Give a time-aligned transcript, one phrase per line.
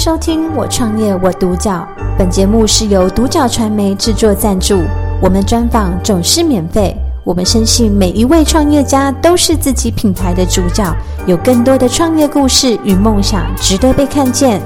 [0.00, 1.86] 收听《我创业我独角》，
[2.16, 4.82] 本节目是由独角传媒制作赞助，
[5.20, 6.96] 我们专访总是免费。
[7.22, 14.62] 我们深信每一位创业家都是自己品牌的主角，有更多的创业故事与梦想值得被看见。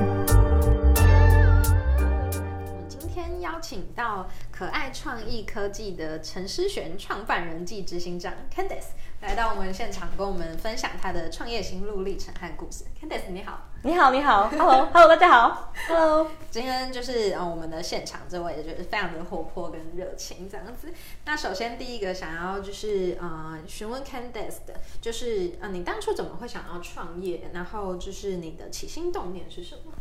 [2.88, 8.94] 今天邀请到可爱创意科技的陈诗璇创办人暨执行长 Candice
[9.24, 12.84] 来到我们现场，跟我们分享他的创业心路历程和故事。
[13.00, 13.58] Candice 你好。
[13.82, 16.30] 你好，你好，Hello，Hello， 大家好，Hello。
[16.50, 20.92] 今天就是呃，我们的现场这位就是非常的活泼跟热情这样子。
[21.24, 27.48] 那首先第一个想要就是呃询问 Candice 的，就是呃你当初怎么会想要创业？
[27.54, 29.92] 然后就是你的起心动念是什么？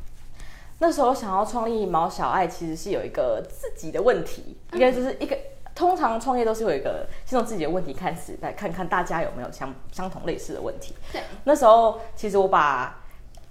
[0.79, 5.37] 那时候想要创立毛小爱，其实是有一个自己的问题，应该就是一个
[5.83, 10.95] 通常创业都是有一个先从自己的问题开始，来看看大家有没有相相同类似的问题。
[11.11, 12.99] 对，那时候其实我把。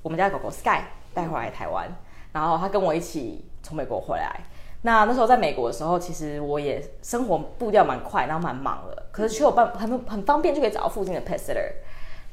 [0.05, 0.81] 我们家的狗狗 Sky
[1.15, 1.89] 带回来台湾，
[2.33, 4.41] 然后他跟我一起从美国回来。
[4.81, 9.07] 那那时候在美国的时候，其实我也生活步调蛮快，然后蛮忙的。
[9.13, 11.71] 可是却有办很很方便就可以找到附近的 pet sitter。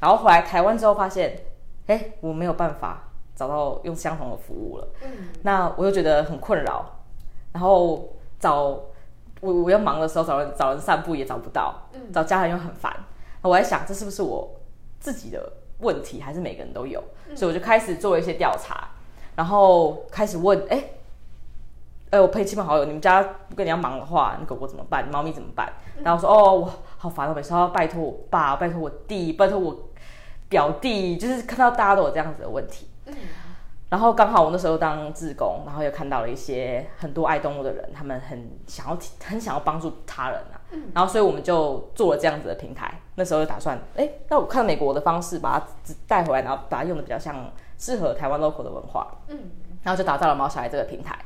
[0.00, 1.38] 然后回来台湾之后发现，
[1.86, 3.04] 哎，我没有办法
[3.36, 4.88] 找到用相同的服务了。
[5.04, 5.28] 嗯。
[5.42, 6.84] 那我又觉得很困扰。
[7.52, 8.08] 然后
[8.40, 8.80] 找
[9.40, 11.74] 我我要忙的时候找人找人散步也找不到，
[12.12, 12.94] 找家人又很烦。
[13.42, 14.48] 我在想，这是不是我
[14.98, 15.52] 自己的？
[15.82, 17.02] 问题还是每个人都有，
[17.34, 18.90] 所以我就开始做一些调查，
[19.34, 20.84] 然后开始问，哎，
[22.10, 25.08] 哎，我陪亲朋好友，你们家不跟你要忙的话，你狗狗怎么办？
[25.10, 25.72] 猫咪怎么办？
[26.04, 29.88] 然后说，哦，我好烦，我每次要拜托我爸，拜托我弟，拜托我
[30.50, 32.86] 表弟，就是看到大家都有这样子的问题。
[33.90, 42.94] 然后刚好我那时候当志工，然后又看到了一些很多爱动物的人，他们很想要很想要帮助他人啊，嗯然后所以我们就做了这样子的平台。
[43.16, 45.66] 那时候就打算，哎，那我看美国的方式，把它
[46.06, 49.36] 带回来，然后把它用的比较像适合台湾 local 的文化，嗯，
[49.82, 51.18] 然后就打造了毛小爱这个平台，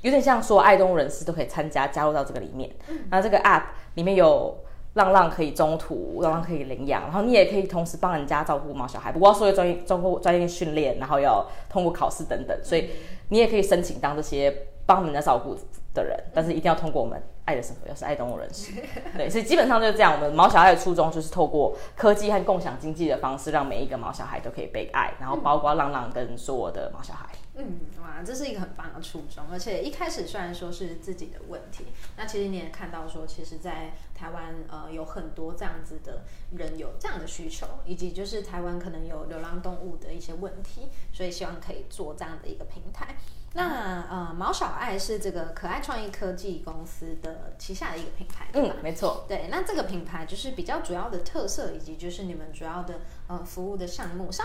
[0.00, 2.74] 有点像说爱动物人士都可以参加加入到这个里面。
[2.88, 3.64] 嗯，然后这个 app
[3.94, 4.56] 里面有。
[4.98, 12.90] 浪浪可以中途，浪浪可以领养，然后你也可以同时帮人家照顾毛小孩，不过要受过专业、经过专业训练，然后要通过考试等等，所以
[13.28, 14.52] 你也可以申请当这些
[14.84, 15.56] 帮人家照顾
[15.94, 18.72] 的人，但是一定要通过我们爱的生活，要是爱动物人士。
[19.16, 20.14] 对，所以基本上就是这样。
[20.14, 27.26] 我们毛小孩的初衷就是透过科技和共享经济的方式，让每一个毛小孩都可以被爱，然后包括浪浪跟所有的毛小孩。
[27.60, 31.86] 嗯，哇，这是一个很棒的初衷，而且一开始虽然说是自己的问题，
[32.16, 36.22] 那其实你也看到说，其实，在台湾呃有很多这样子的
[36.56, 43.16] 人有这样的需求，以及就是台湾可能有流浪动物的一些问题，所以希望可以做这样的一个平台。
[43.54, 49.24] 那呃，毛小爱是这个可爱创意科技公司的旗下的一个品牌，嗯，没错。
[49.26, 54.44] 对，那这个品牌就是比较主要的特色，以及就是你们主要的呃服务的项目，稍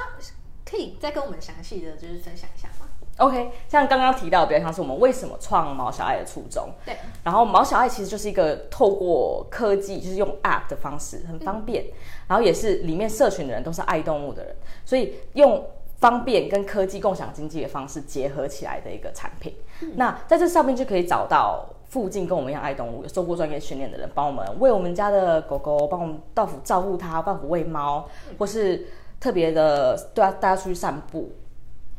[0.66, 2.88] 可以再跟我们详细的就是分享一下吗
[3.24, 6.70] ？OK，像刚刚提到的，比较像是我们为什么创毛小爱的初衷。
[6.86, 11.94] 对，然后毛小爱其实就是一个透过科技，就是用 App 的方式，很方便，嗯、
[12.28, 15.66] 然后也是里面社群的人都是爱动物的人，所以用
[16.00, 19.56] 方便跟科技共享经济的方式结合起来的一个产品。
[19.82, 28.06] 嗯、那在这上面就可以找到附近跟我们一样爱动物、有受过专业训练的人，帮我们喂我们家的狗狗，帮我们到府照顾它，到府喂猫，
[28.38, 28.86] 或是
[29.20, 31.32] 特别的对啊，大家出去散步。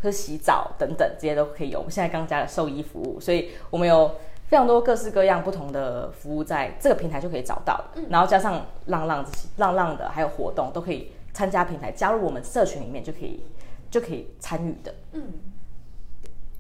[0.05, 1.79] 和洗澡等等，这些都可以有。
[1.79, 4.15] 我们现在刚加了兽医服务，所以我们有
[4.49, 7.83] 非常多各式各样不同的服务，在这个平台就可以找到。
[7.95, 13.43] 嗯，然后加上浪浪这些浪浪的，还有活动都可以参加平台，加入我们社群里面就可以
[13.91, 14.95] 就可以参与的。
[15.13, 15.23] 嗯，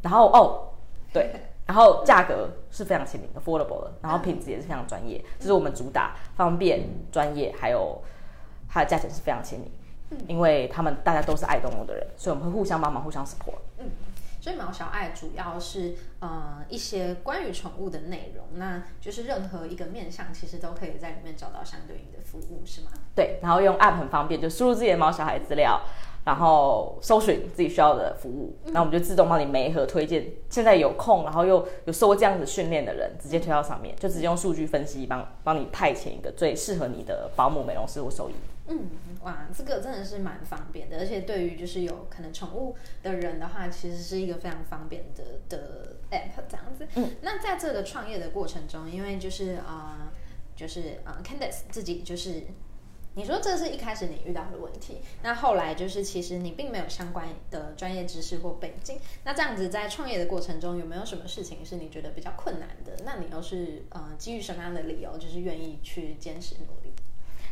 [0.01, 0.73] 然后哦，
[1.13, 1.31] 对，
[1.67, 8.01] 然后价格是非常亲民的，affordable 的，然后品质也是非常专业，这是我们主打方便、专业，还有
[8.71, 9.71] 它的价钱是非常亲民。
[10.29, 13.59] 因为他们大家都是爱动物的人，所以我们会互相帮忙，互相 support。
[13.79, 13.91] 嗯，
[14.41, 22.91] 所以毛小爱主要是呃一些关于宠物的内容，那就是任何一个面向，其实都可以在里面找到相对应的服务，是吗？
[23.15, 25.81] 对，然后用 app 很方便，就输入自己的毛小孩资料，
[26.25, 30.27] 然后搜寻自己需要的服务，那、嗯、我们就自动帮你媒合推荐。
[30.49, 38.33] 现在有空，然后又有受过这样子训练的人，直接推到上面，就直接用数据分析帮帮你派遣一个最适合你的保姆、美容师或兽医。
[38.67, 38.89] 嗯，
[39.23, 46.89] 哇，这个真的是蛮方便的，而且对于就是有可能宠物的人的话，其实是一个非常方便的的 app 这样子。
[46.95, 50.13] 嗯，那在这个创业的过程中，因为就是啊、呃，
[50.57, 52.45] 就是啊、呃、Candice 自己就是，
[53.17, 62.93] 你说这是一开始你遇到的问题，那后来就是其实你并没有相关的专业知识或背景，那这样子在创业的过程中，有没有什么事情是你觉得比较困难的？
[63.05, 66.93] 那你又是呃基于什么样的理由，就是愿意去坚持努力？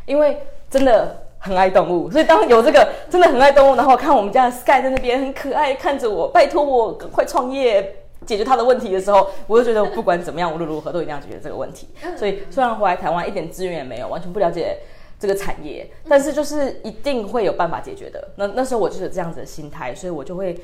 [0.04, 11.86] 因为真的很爱动物，所以当有这个真的很爱动物，然后看我们家的 Sky 在那边很可爱，看着我，拜托我赶快创业解决他的问题的时候，我就觉得不管怎么样，无论如何都一定要解决这个问题。
[12.18, 14.76] 所以虽然回来台湾一点资源也没有，完全不了解
[15.22, 18.32] 这个产业，但是就是一定会有办法解决的。
[18.34, 20.60] 那那时候我就是这样子的心态，所以我就会。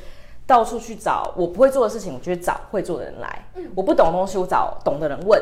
[0.48, 3.44] 到处去找我不会做的事情，我就去找会做的人来。
[3.56, 5.38] 嗯，我不懂的东西，我找懂的人问。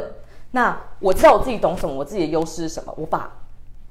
[0.51, 3.33] 那我知道我自己懂什么，我自己的优势是什么，我把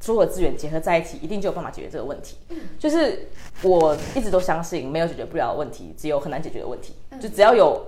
[0.02, 2.36] 所有的资源结合在一起，一定就有办法解决这个问题。
[2.50, 3.30] 嗯，就是
[3.62, 6.94] 我一直都相信，没有解决不了的问题，只有很难解决的问题。
[7.18, 7.82] 就只要有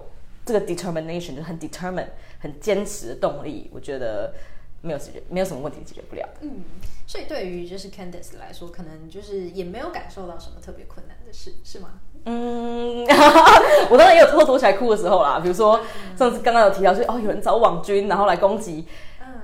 [0.45, 2.07] 这个 determination，就很 determined，
[2.40, 4.33] 很坚持的动力，我觉得
[4.82, 6.28] 没有解决，没有什么问题解决不了。
[6.42, 6.64] 嗯，
[7.06, 12.00] 所以对于就是 Candice 来说，可能就是也没有感受到什么特别困难的事，是吗？
[12.26, 13.06] 嗯，
[13.90, 15.40] 我当然也有偷偷躲起来哭的时候啦。
[15.40, 15.80] 比如说
[16.18, 18.86] 上次刚刚有提到，就是哦，有人找网军然后来攻击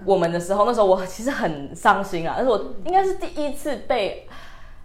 [0.06, 2.34] 我们的时候，那时候我其实很伤心啊。
[2.36, 4.28] 但是我应该是第一次被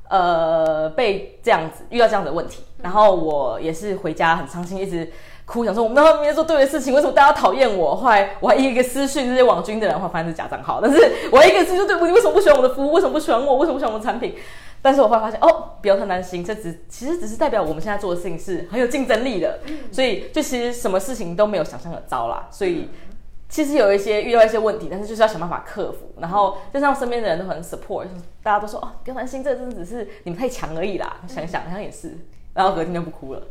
[0.09, 5.11] 呃被这样子遇到这样的问题，然后我也是回家很伤心，一直
[5.45, 7.97] 哭，想说我们那边做对的事情，为什么大家讨厌我？
[7.97, 12.93] 后来我还一个私讯这些网军的人，后来发现是假账号，但是我还一个私讯对不，你为什么不喜欢我的服务？
[12.93, 13.57] 为什么不喜欢我？
[13.57, 14.35] 为什么不喜欢我的产品？
[14.81, 22.47] 但是我会发现哦，不要太担心，这只其实只是代表我们现在做的事情是很有竞争力的，嗯、所以就其实什么事情都没有想象的糟啦。
[22.49, 22.89] 所以
[23.49, 26.15] 其实有一些遇到一些问题，但是就是要想办法克服。
[26.21, 28.07] 然后就像身边的人都很 support，
[28.43, 31.17] 大家都说哦，不要担心，这真的只是你们太强而已啦。
[31.27, 32.17] 想想好像也是，
[32.55, 33.43] 然后隔天就不哭了，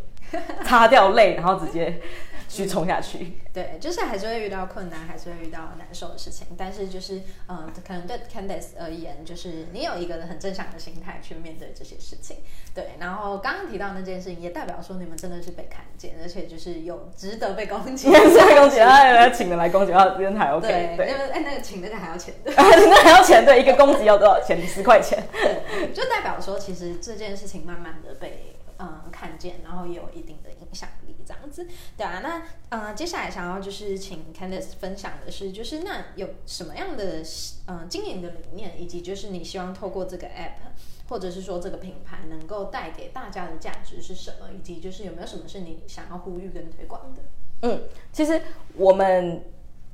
[0.64, 2.00] 擦掉泪，然后直接。
[2.48, 7.18] 去冲下去， 对，就是还是会遇到困难，还是会遇到难受的事情，但是就是，
[7.48, 12.38] 嗯、呃，可能对 Candice 而言，就是你有一个很正常的心态去面对这些事情，
[12.74, 12.92] 对。
[13.00, 18.20] 然后刚刚提到那件事情，也代表说你们真的是被看见，而且就是有值得被攻击， 被
[18.56, 24.58] 攻击，他他请人来攻击，然后人还 OK，对，因为哎，那个请那个还要钱的， 请那还要钱，对，一个攻击要多少钱？
[24.68, 31.16] 十块钱，对，就代表说其实这件事情慢慢的被嗯看见，然后有一定的影响力。
[31.28, 37.22] 这样子，对啊，那嗯，接下来想要就是请 Candice 分享的是，就是那有什么样的
[37.66, 40.72] 嗯、经营的理念，以及就是你希望透过这个 App，
[41.10, 47.22] 或者是说这个品牌能够带给大家的价值是什么，以及就是有没有什么是你想要呼吁跟推广的？
[47.64, 47.82] 嗯，
[48.14, 48.42] 其实
[48.76, 49.44] 我们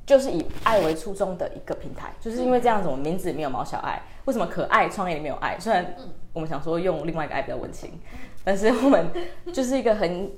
[0.06, 5.58] 就是以爱为初衷的一个平台，就是因为这样子，我们名字里面有毛小爱，为什么可爱创业里面有爱？
[5.58, 5.94] 虽然
[6.32, 8.00] 我们想说用另外一个爱比较温情，
[8.44, 9.10] 但是我们
[9.52, 10.30] 就是一个很。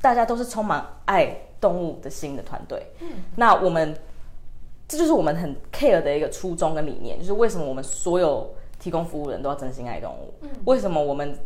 [0.00, 1.28] 大家都是充满爱
[1.60, 3.92] 动物的心的团队，嗯，那我们
[4.86, 11.36] 这就是我们很 care 的一个初衷跟理念，就是为什么我们所有提供服务人都要真心爱动物，嗯，为什么我们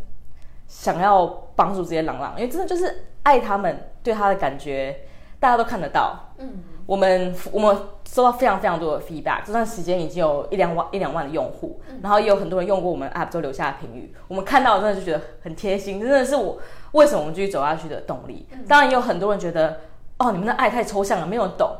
[0.67, 1.25] 想要
[1.55, 4.99] 帮助这些浪浪，因为真的就是爱他们，对他的感觉
[5.43, 16.57] 大家都看得到，嗯，我们我们收到非常非常多的 feedback，这段时间已经有一两万一两万的用户，然后也有很多人用过我们 app 都留下的评语，我们看到真的就觉得很贴心，真的是我。
[16.93, 18.47] 为什么我们继续走下去的动力？
[18.69, 19.81] 当然也有很多人觉得，
[20.17, 21.75] 哦，你们的爱太抽象了，没有人懂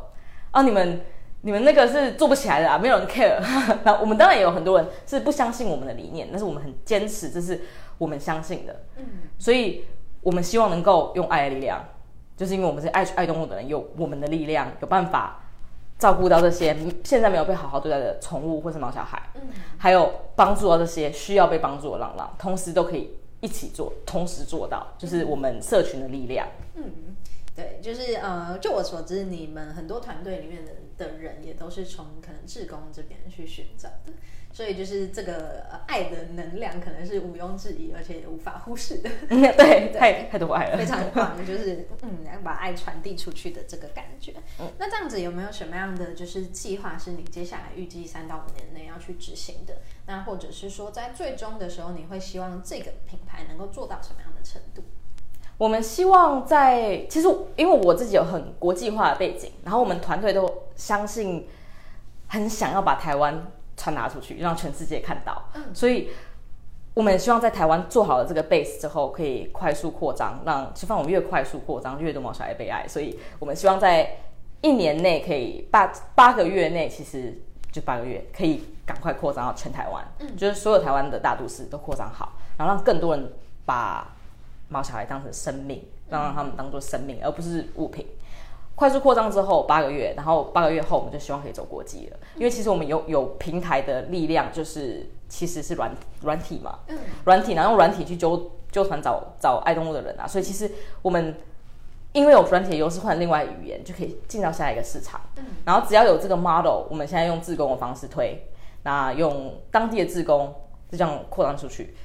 [0.52, 0.62] 啊！
[0.64, 1.00] 你们
[1.42, 3.40] 你们那个是做不起来的啊，没有人 care。
[3.86, 7.62] 那我们当然也有很多人是不相信我们的理念，但是我们很坚持，这是
[7.98, 8.76] 我们相信的。
[8.98, 9.06] 嗯，
[9.38, 9.86] 所以
[10.22, 11.80] 我们希望能够用爱的力量，
[12.36, 15.40] 就是因为我们是爱爱动物的人，有我们的力量，有办法
[15.98, 19.42] 照顾到这些现在没有被好好对待的宠物或是毛小孩，嗯，
[19.78, 23.18] 还有帮助到这些需要被帮助的浪浪，同时都可以。
[23.44, 26.48] 一起做，同时做到，就是我们社群的力量。
[27.84, 34.14] 就是呃，就我所知，你们很多团队里面的的人也都是从可能志工这边去寻找的，
[34.54, 39.10] 所以就是这个爱的能量可能是毋庸置疑，而且也无法忽视的。
[39.28, 44.34] 对， 对太太多爱了，非常 棒，就是嗯，要把爱传递出去的这个感觉。
[44.60, 49.80] 嗯，那这样子有没有什么样的就是计划是你接下来预计三到五年内要去执行的？
[50.06, 54.84] 那或者是说，在最终的时候，你会希望这个品牌能够做到什么样的程度？
[55.58, 61.48] 我们希望在，其实因为我自己有很国际化的背景，然后我们团队都相信，
[62.28, 65.50] 很想要把台湾传达出去，让全世界看到。
[65.54, 66.10] 嗯，所以
[66.94, 72.88] 我们希望在台湾做好了这个 base 之后，可以快速扩张，让希望我们越快速扩张，越多毛小孩被爱。
[72.88, 74.18] 所以我们希望在
[74.62, 77.40] 一年内可以八八个月内，其实
[77.72, 78.64] 就八个月可以。
[78.86, 83.32] 赶快扩张到全台湾，嗯，就是所有台湾的大都市都扩张好，然后让更多人
[83.64, 84.14] 把
[84.74, 88.08] 毛小孩当成生命，让让他们当做生命，而不是物品。
[88.76, 100.70] 快速扩张之后八个月，然后八个月后我们就希望可以走国际了，因为其实我们有有平台的力量，就是其实是软软体嘛，嗯，软体，然后用软体去揪揪团找找爱动物的人啊，所以其实
[101.04, 101.36] 我们。
[102.16, 105.20] 因为有软体的优势，换另外语言就可以进到下一个市场。
[105.38, 108.40] 嗯，然后只要有这个 model，我们现在用自工的方式推，
[108.84, 110.54] 那用当地的自工
[110.92, 111.96] 就这样扩张出去，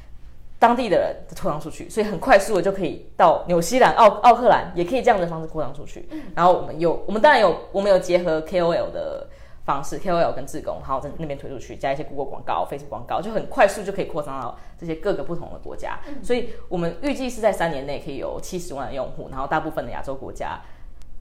[0.59, 6.09] 当地的人扩张出去，所以很快速的就可以到纽西兰、奥奥克兰，也可以这样的方式扩张出去。
[6.35, 9.29] 然后我们有，我们当然有，我们有结合 KOL 的
[9.65, 16.01] 方式，KOL 跟自工，然后在那边推出去，加一些 Google 广告、Facebook 广告，就很快速就可以扩张到这些各个不同的国家。
[16.23, 20.61] 所以我们预计是在三年内可以有七十万的用户，然后大部分的亚洲国家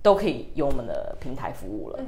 [0.01, 1.99] 都可以有我们的平台服务了。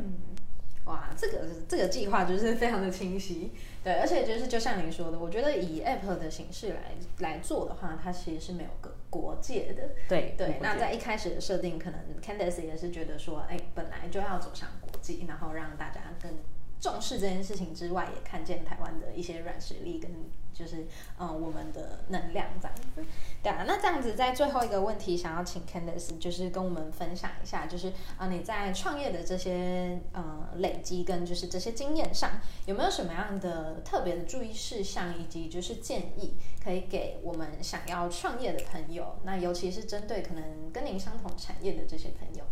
[0.89, 3.51] 哇，这个这个计划就是非常的清晰，
[3.83, 10.57] 对，而且就是就像您说的，我觉得以 App 的形式来来做的话，它其实是没有个国界的，对对。
[10.59, 16.31] 那在一开始的设定，可能 Candice 也是觉得说，哎，本来就要走向国际，然后让大家更
[16.79, 20.11] 重视这件事情之外，也看见台湾的一些软实力跟。
[20.51, 20.85] 就是
[21.17, 23.01] 嗯，我们的能量这样子，
[23.41, 23.63] 对啊。
[23.65, 39.17] 那这样子，在最后一个问题，想要请 Candice 就是跟我们分享一下，就是啊，你在创业的这些呃累积跟就是这些经验上，有没有什么样的特别的注意事项，以及就是建议，可以给我们想要创业的朋友？
[39.23, 40.43] 那尤其是针对可能
[40.73, 42.43] 跟您相同产业的这些朋友，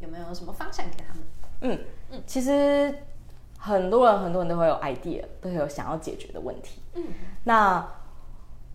[0.00, 1.22] 有没有什么方向给他们？
[1.60, 2.94] 嗯嗯，其实。
[3.64, 6.82] 很多人，很多人都会有 idea，都会有想要解决的问题。
[6.96, 7.02] 嗯，
[7.44, 7.82] 那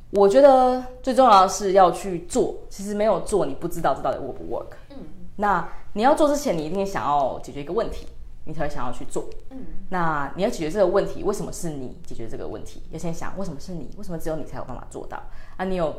[0.09, 2.55] 我觉得最重要的是要去做。
[2.71, 4.73] 其实没有做，你不知道这到底 work 不 work。
[4.89, 4.97] 嗯，
[5.35, 8.07] 那你要做之前，你一定想要解决一个问题，
[8.45, 9.29] 你才会想要去做。
[9.51, 12.81] 嗯，那你要解决这个问题，为什么是你解决这个问题？
[12.89, 15.21] 要先想为什么是你，为什么只有你才有办法做到？
[15.55, 15.95] 啊，你有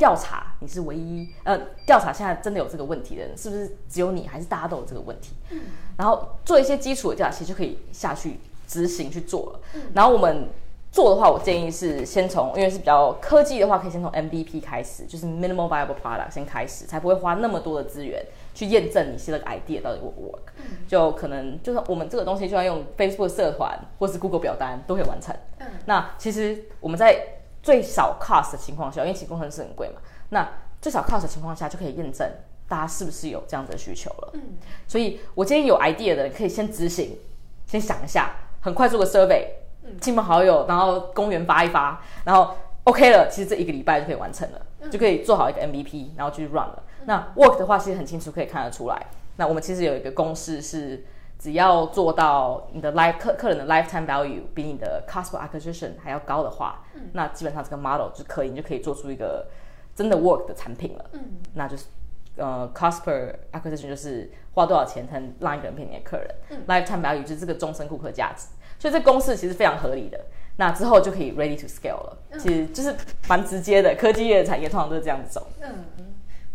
[0.00, 5.34] 调查你是唯一，呃，调查现在真的有这个问题的人，是不是只有你，还是大家都有这个问题？
[5.50, 5.60] 嗯，
[5.98, 9.60] 然后做一些基础的调查，其实就可以下去执行去做了。
[9.74, 10.48] 嗯，然后我们
[10.90, 20.50] 做的话，我建议是先从，因为是比较科技的话，可以先从 MVP 开始，就是 Minimal Viable Product 先开始，才不会花那么多的资源去验证你现在的 idea 到底 work 不 work。
[20.56, 25.36] 嗯，就可能就是我们这个东西，就要用 Facebook 社团或是 Google 表单都可以完成。
[25.58, 27.22] 嗯，那其实我们在
[27.62, 30.00] 最少 cost 的情况下，因为请工程师很贵嘛，
[30.30, 30.48] 那
[30.80, 32.26] 最少 cost 的情况下就可以验证
[32.68, 34.30] 大家是不是有这样子的需求了。
[34.34, 34.56] 嗯，
[34.88, 37.18] 所以我建议有 idea 的人可以先执行，
[37.66, 39.44] 先想一下，很快做个 survey，
[40.00, 46.82] 亲朋好友，然后公园发一发，然后 OK 了，其实这一个礼拜就可以完成了，就可以做好一个 MVP，然后去 run 了。
[47.04, 49.06] 那 work 的话，其实很清楚可以看得出来。
[49.36, 51.04] 那我们其实有一个公式是。
[51.40, 59.46] 只要做到你的 life 客客人的 lifetime value 比你的 cost per acquisition 还要高的话，嗯，那基本上这个 model 就可以，你就可以做出一个
[59.96, 61.04] 真的 work 的产品了。
[61.12, 61.20] 嗯，
[61.54, 61.86] 那就是
[62.36, 68.48] 呃 cost per acquisition 就是花多少钱才能让一个人变你的客人，嗯，lifetime value 就是这个终身顾客价值。
[68.78, 70.20] 所以这公式其实非常合理的。
[70.58, 72.18] 那之后就可以 ready to scale 了。
[72.32, 72.94] 嗯，其实就是
[73.26, 75.46] 蛮直接的，科技业的产业通常都是这样子走。
[75.62, 75.84] 嗯。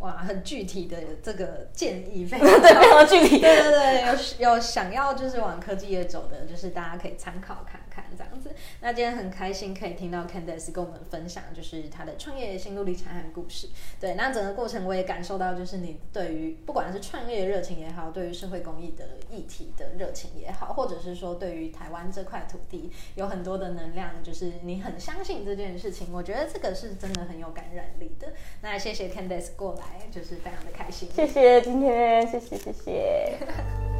[0.05, 3.39] 哇，很具体的这个建议，非常 对，非常具体。
[3.39, 4.05] 对对对，
[4.39, 8.51] 有有想要就是往科技业走的，就是大家可以参考看看这样子。
[8.81, 13.69] 那今天很开心可以听到 Candice 跟我们分享，就是他的创业心路历程和故事。
[13.99, 26.07] 对，那整个过程我也感受到，就是你对于不管是创业热情也好，对于社会公益的议题的热情也好，或者是说对于台湾这块土地有很多的能量，就是你很相信这件事情。
[26.11, 28.33] 我觉得这个是真的很有感染力的。
[28.61, 29.85] 那谢谢 Candice 过来。
[30.11, 33.37] 就是非常的开心，谢谢今天，谢谢谢谢，